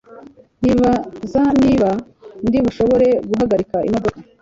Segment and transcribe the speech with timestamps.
[0.61, 1.89] nibaza niba
[2.47, 4.19] ndibushobore guhagirika imodoka